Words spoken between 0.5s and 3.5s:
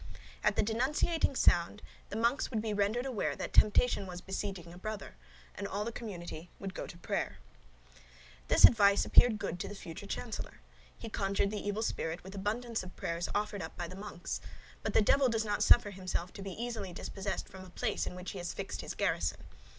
the denunciating sound, the monks would be rendered aware